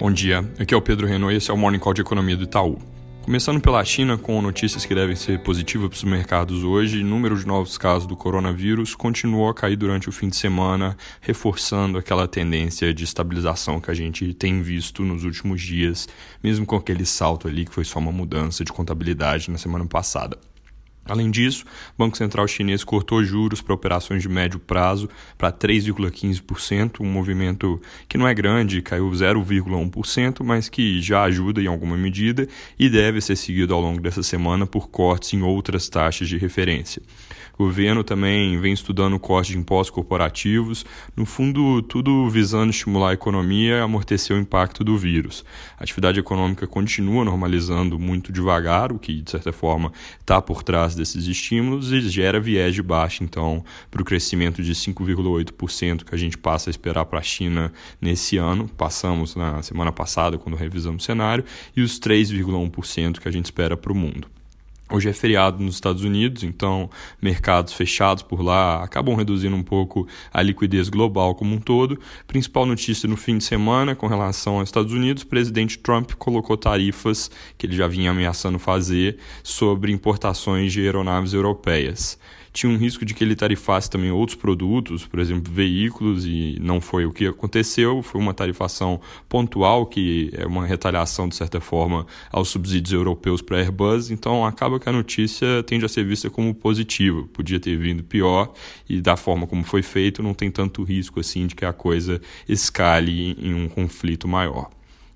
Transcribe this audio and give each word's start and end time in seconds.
Bom 0.00 0.10
dia, 0.10 0.40
aqui 0.58 0.74
é 0.74 0.76
o 0.76 0.82
Pedro 0.82 1.06
Renault 1.06 1.32
e 1.32 1.36
esse 1.38 1.50
é 1.50 1.54
o 1.54 1.56
Morning 1.56 1.78
Call 1.78 1.94
de 1.94 2.00
Economia 2.00 2.36
do 2.36 2.44
Itaú. 2.44 2.78
Começando 3.22 3.60
pela 3.60 3.82
China, 3.84 4.18
com 4.18 4.42
notícias 4.42 4.84
que 4.84 4.94
devem 4.94 5.14
ser 5.14 5.38
positivas 5.42 5.88
para 5.88 5.96
os 5.96 6.04
mercados 6.04 6.64
hoje, 6.64 7.00
o 7.00 7.06
número 7.06 7.38
de 7.38 7.46
novos 7.46 7.78
casos 7.78 8.06
do 8.06 8.16
coronavírus 8.16 8.94
continuou 8.94 9.48
a 9.48 9.54
cair 9.54 9.76
durante 9.76 10.08
o 10.08 10.12
fim 10.12 10.28
de 10.28 10.36
semana, 10.36 10.96
reforçando 11.20 11.96
aquela 11.96 12.26
tendência 12.26 12.92
de 12.92 13.04
estabilização 13.04 13.80
que 13.80 13.90
a 13.90 13.94
gente 13.94 14.34
tem 14.34 14.60
visto 14.60 15.02
nos 15.04 15.24
últimos 15.24 15.62
dias, 15.62 16.08
mesmo 16.42 16.66
com 16.66 16.76
aquele 16.76 17.06
salto 17.06 17.48
ali 17.48 17.64
que 17.64 17.72
foi 17.72 17.84
só 17.84 17.98
uma 17.98 18.12
mudança 18.12 18.64
de 18.64 18.72
contabilidade 18.72 19.50
na 19.50 19.58
semana 19.58 19.86
passada. 19.86 20.36
Além 21.06 21.30
disso, 21.30 21.64
o 21.94 21.98
Banco 21.98 22.16
Central 22.16 22.48
Chinês 22.48 22.82
cortou 22.82 23.22
juros 23.22 23.60
para 23.60 23.74
operações 23.74 24.22
de 24.22 24.28
médio 24.28 24.58
prazo 24.58 25.08
para 25.36 25.52
3,15%, 25.52 27.00
um 27.00 27.06
movimento 27.06 27.80
que 28.08 28.16
não 28.16 28.26
é 28.26 28.32
grande, 28.32 28.80
caiu 28.80 29.10
0,1%, 29.10 30.42
mas 30.42 30.68
que 30.68 31.02
já 31.02 31.22
ajuda 31.24 31.60
em 31.60 31.66
alguma 31.66 31.96
medida 31.96 32.48
e 32.78 32.88
deve 32.88 33.20
ser 33.20 33.36
seguido 33.36 33.74
ao 33.74 33.80
longo 33.80 34.00
dessa 34.00 34.22
semana 34.22 34.66
por 34.66 34.88
cortes 34.88 35.34
em 35.34 35.42
outras 35.42 35.88
taxas 35.88 36.28
de 36.28 36.38
referência. 36.38 37.02
O 37.56 37.64
governo 37.64 38.02
também 38.02 38.58
vem 38.60 38.72
estudando 38.72 39.14
o 39.14 39.20
corte 39.20 39.52
de 39.52 39.58
impostos 39.58 39.94
corporativos, 39.94 40.84
no 41.16 41.24
fundo, 41.24 41.82
tudo 41.82 42.28
visando 42.28 42.70
estimular 42.70 43.10
a 43.10 43.14
economia 43.14 43.76
e 43.76 43.80
amortecer 43.80 44.36
o 44.36 44.40
impacto 44.40 44.82
do 44.82 44.98
vírus. 44.98 45.44
A 45.78 45.84
atividade 45.84 46.18
econômica 46.18 46.66
continua 46.66 47.24
normalizando 47.24 47.96
muito 47.96 48.32
devagar, 48.32 48.90
o 48.90 48.98
que, 48.98 49.22
de 49.22 49.30
certa 49.30 49.52
forma, 49.52 49.92
está 50.18 50.42
por 50.42 50.64
trás 50.64 50.93
desses 50.94 51.26
estímulos 51.26 51.92
e 51.92 52.00
gera 52.00 52.40
viés 52.40 52.74
de 52.74 52.82
baixa, 52.82 53.24
então, 53.24 53.64
para 53.90 54.02
o 54.02 54.04
crescimento 54.04 54.62
de 54.62 54.74
5,8% 54.74 56.04
que 56.04 56.14
a 56.14 56.18
gente 56.18 56.38
passa 56.38 56.68
a 56.68 56.72
esperar 56.72 57.04
para 57.06 57.18
a 57.18 57.22
China 57.22 57.72
nesse 58.00 58.36
ano. 58.36 58.68
Passamos 58.68 59.34
na 59.34 59.62
semana 59.62 59.92
passada, 59.92 60.38
quando 60.38 60.56
revisamos 60.56 61.02
o 61.02 61.06
cenário, 61.06 61.44
e 61.76 61.82
os 61.82 61.98
3,1% 61.98 63.18
que 63.18 63.28
a 63.28 63.32
gente 63.32 63.46
espera 63.46 63.76
para 63.76 63.92
o 63.92 63.96
mundo. 63.96 64.28
Hoje 64.94 65.08
é 65.08 65.12
feriado 65.12 65.60
nos 65.60 65.74
Estados 65.74 66.04
Unidos, 66.04 66.44
então 66.44 66.88
mercados 67.20 67.72
fechados 67.72 68.22
por 68.22 68.40
lá 68.40 68.80
acabam 68.80 69.16
reduzindo 69.16 69.56
um 69.56 69.62
pouco 69.62 70.06
a 70.32 70.40
liquidez 70.40 70.88
global 70.88 71.34
como 71.34 71.56
um 71.56 71.58
todo. 71.58 71.98
Principal 72.28 72.64
notícia 72.64 73.08
no 73.08 73.16
fim 73.16 73.36
de 73.36 73.42
semana 73.42 73.96
com 73.96 74.06
relação 74.06 74.60
aos 74.60 74.68
Estados 74.68 74.92
Unidos: 74.92 75.24
o 75.24 75.26
presidente 75.26 75.78
Trump 75.78 76.12
colocou 76.12 76.56
tarifas 76.56 77.28
que 77.58 77.66
ele 77.66 77.74
já 77.74 77.88
vinha 77.88 78.12
ameaçando 78.12 78.56
fazer 78.56 79.18
sobre 79.42 79.90
importações 79.90 80.72
de 80.72 80.82
aeronaves 80.82 81.32
europeias 81.32 82.16
tinha 82.54 82.70
um 82.70 82.76
risco 82.76 83.04
de 83.04 83.12
que 83.12 83.24
ele 83.24 83.34
tarifasse 83.34 83.90
também 83.90 84.12
outros 84.12 84.38
produtos, 84.38 85.04
por 85.04 85.18
exemplo, 85.18 85.52
veículos, 85.52 86.24
e 86.24 86.56
não 86.60 86.80
foi 86.80 87.04
o 87.04 87.12
que 87.12 87.26
aconteceu. 87.26 88.00
Foi 88.00 88.20
uma 88.20 88.32
tarifação 88.32 89.00
pontual, 89.28 89.84
que 89.84 90.30
é 90.32 90.46
uma 90.46 90.64
retaliação, 90.64 91.28
de 91.28 91.34
certa 91.34 91.60
forma, 91.60 92.06
aos 92.30 92.48
subsídios 92.48 92.92
europeus 92.92 93.42
para 93.42 93.56
a 93.56 93.60
Airbus. 93.60 94.12
Então, 94.12 94.46
acaba 94.46 94.78
que 94.78 94.88
a 94.88 94.92
notícia 94.92 95.64
tende 95.64 95.84
a 95.84 95.88
ser 95.88 96.04
vista 96.04 96.30
como 96.30 96.54
positiva. 96.54 97.24
Podia 97.32 97.58
ter 97.58 97.76
vindo 97.76 98.04
pior, 98.04 98.54
e 98.88 99.00
da 99.00 99.16
forma 99.16 99.48
como 99.48 99.64
foi 99.64 99.82
feito, 99.82 100.22
não 100.22 100.32
tem 100.32 100.48
tanto 100.48 100.84
risco 100.84 101.18
assim 101.18 101.48
de 101.48 101.56
que 101.56 101.64
a 101.64 101.72
coisa 101.72 102.20
escale 102.48 103.36
em 103.36 103.52
um 103.52 103.68
conflito 103.68 104.28
maior. 104.28 104.70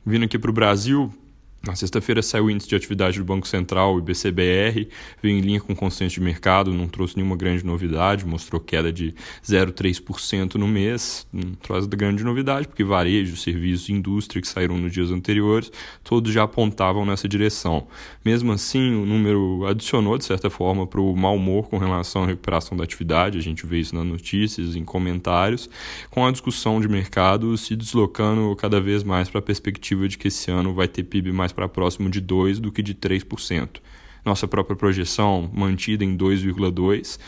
Vindo 0.05 0.25
aqui 0.25 0.37
para 0.41 0.51
o 0.51 0.55
Brasil, 0.55 1.15
na 1.61 1.75
sexta-feira 1.75 2.23
saiu 2.23 2.45
o 2.45 2.51
índice 2.51 2.69
de 2.69 2.77
atividade 2.77 3.19
do 3.19 3.25
Banco 3.25 3.47
Central, 3.47 3.95
o 3.95 3.99
IBCBR, 3.99 4.89
veio 5.21 5.37
em 5.37 5.41
linha 5.41 5.61
com 5.61 5.73
o 5.73 5.77
consenso 5.77 6.15
de 6.15 6.21
mercado, 6.21 6.73
não 6.73 6.89
trouxe 6.89 7.17
nenhuma 7.17 7.37
grande 7.37 7.65
novidade, 7.65 8.25
mostrou 8.25 8.61
queda 8.61 8.93
de 8.93 9.15
0,3% 9.45 10.55
no 10.55 10.69
mês, 10.69 11.27
não 11.33 11.55
traz 11.55 11.85
grande 11.87 12.23
novidade, 12.23 12.69
porque 12.69 12.85
varejo, 12.85 13.37
serviços 13.37 13.89
e 13.89 13.93
indústria 13.93 14.41
que 14.41 14.49
saíram 14.49 14.79
nos 14.79 14.93
dias 14.93 15.11
anteriores, 15.11 15.71
todos 16.05 16.33
já 16.33 16.45
apontavam 16.45 17.05
nessa 17.05 17.29
direção. 17.29 17.89
Mesmo 18.25 18.53
assim, 18.53 18.95
o 18.95 19.05
número 19.05 19.67
adicionou, 19.67 20.17
de 20.17 20.25
certa 20.25 20.49
forma, 20.49 20.87
para 20.87 21.01
o 21.01 21.17
mau 21.17 21.37
humor 21.37 21.69
com 21.69 21.77
relação 21.77 22.23
à 22.23 22.27
recuperação 22.27 22.79
da 22.79 22.85
atividade, 22.85 23.37
a 23.37 23.43
gente 23.43 23.67
vê 23.67 23.81
isso 23.81 23.95
nas 23.95 24.07
notícias, 24.07 24.77
em 24.77 24.85
comentários, 24.85 25.69
com 26.09 26.25
a 26.25 26.31
discussão 26.31 26.81
de 26.81 26.89
mercado 26.89 27.57
se 27.59 27.75
deslocando 27.75 28.55
cada 28.57 28.81
vez 28.81 29.03
mais 29.03 29.29
para 29.29 29.41
a 29.41 29.43
perspectiva 29.43 30.09
de 30.09 30.17
que 30.17 30.29
esse 30.29 30.51
ano 30.51 30.73
vai 30.73 30.87
ter 30.89 31.03
PIB 31.03 31.33
mais 31.33 31.48
mais 31.49 31.53
para 31.53 31.69
próximo 31.69 32.11
de 32.11 32.21
2% 32.21 32.61
do 32.61 32.71
que 32.71 32.83
de 32.83 32.95
3%. 32.95 33.81
Nossa 34.25 34.47
própria 34.47 34.77
projeção 34.77 35.51
mantida 35.53 36.05
em 36.05 36.17
2,2%, 36.17 37.19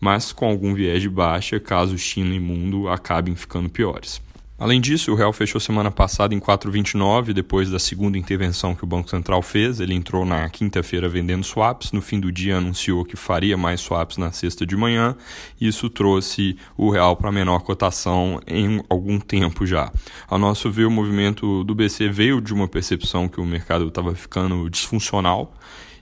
mas 0.00 0.32
com 0.32 0.46
algum 0.46 0.74
viés 0.74 1.02
de 1.02 1.08
baixa 1.08 1.60
caso 1.60 1.96
China 1.96 2.34
e 2.34 2.40
mundo 2.40 2.88
acabem 2.88 3.34
ficando 3.36 3.68
piores. 3.68 4.20
Além 4.58 4.80
disso, 4.80 5.12
o 5.12 5.14
real 5.14 5.32
fechou 5.32 5.60
semana 5.60 5.88
passada 5.88 6.34
em 6.34 6.40
4,29 6.40 7.32
depois 7.32 7.70
da 7.70 7.78
segunda 7.78 8.18
intervenção 8.18 8.74
que 8.74 8.82
o 8.82 8.86
Banco 8.88 9.08
Central 9.08 9.40
fez. 9.40 9.78
Ele 9.78 9.94
entrou 9.94 10.24
na 10.24 10.48
quinta-feira 10.48 11.08
vendendo 11.08 11.44
swaps, 11.44 11.92
no 11.92 12.02
fim 12.02 12.18
do 12.18 12.32
dia 12.32 12.56
anunciou 12.56 13.04
que 13.04 13.14
faria 13.14 13.56
mais 13.56 13.80
swaps 13.80 14.16
na 14.16 14.32
sexta 14.32 14.66
de 14.66 14.76
manhã. 14.76 15.14
Isso 15.60 15.88
trouxe 15.88 16.56
o 16.76 16.90
real 16.90 17.14
para 17.14 17.28
a 17.28 17.32
menor 17.32 17.60
cotação 17.60 18.40
em 18.48 18.82
algum 18.90 19.20
tempo 19.20 19.64
já. 19.64 19.92
Ao 20.26 20.40
nosso 20.40 20.68
ver, 20.68 20.86
o 20.86 20.90
movimento 20.90 21.62
do 21.62 21.72
BC 21.72 22.08
veio 22.08 22.40
de 22.40 22.52
uma 22.52 22.66
percepção 22.66 23.28
que 23.28 23.40
o 23.40 23.46
mercado 23.46 23.86
estava 23.86 24.12
ficando 24.16 24.68
disfuncional 24.68 25.54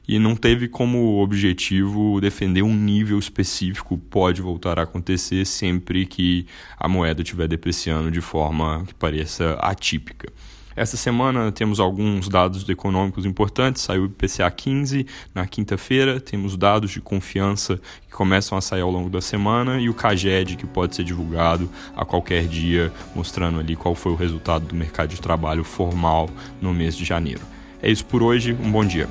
e 0.08 0.18
não 0.18 0.36
teve 0.36 0.68
como 0.68 1.20
objetivo 1.22 2.20
defender 2.20 2.62
um 2.62 2.74
nível 2.74 3.18
específico 3.18 3.98
pode 3.98 4.40
voltar 4.40 4.78
a 4.78 4.82
acontecer 4.82 5.44
sempre 5.44 6.06
que 6.06 6.46
a 6.78 6.88
moeda 6.88 7.22
estiver 7.22 7.48
depreciando 7.48 8.10
de 8.10 8.20
forma 8.20 8.84
que 8.86 8.94
pareça 8.94 9.54
atípica. 9.54 10.32
Essa 10.76 10.98
semana 10.98 11.50
temos 11.50 11.80
alguns 11.80 12.28
dados 12.28 12.68
econômicos 12.68 13.24
importantes. 13.24 13.80
Saiu 13.80 14.02
o 14.02 14.06
IPCA 14.06 14.50
15 14.50 15.06
na 15.34 15.46
quinta-feira, 15.46 16.20
temos 16.20 16.54
dados 16.54 16.90
de 16.90 17.00
confiança 17.00 17.80
que 18.06 18.12
começam 18.12 18.58
a 18.58 18.60
sair 18.60 18.82
ao 18.82 18.90
longo 18.90 19.08
da 19.08 19.22
semana 19.22 19.80
e 19.80 19.88
o 19.88 19.94
CAGED 19.94 20.56
que 20.56 20.66
pode 20.66 20.94
ser 20.94 21.02
divulgado 21.02 21.70
a 21.96 22.04
qualquer 22.04 22.46
dia, 22.46 22.92
mostrando 23.14 23.58
ali 23.58 23.74
qual 23.74 23.94
foi 23.94 24.12
o 24.12 24.16
resultado 24.16 24.66
do 24.66 24.74
mercado 24.74 25.08
de 25.08 25.20
trabalho 25.20 25.64
formal 25.64 26.28
no 26.60 26.74
mês 26.74 26.94
de 26.94 27.06
janeiro. 27.06 27.40
É 27.82 27.90
isso 27.90 28.04
por 28.04 28.22
hoje, 28.22 28.52
um 28.52 28.70
bom 28.70 28.84
dia. 28.84 29.08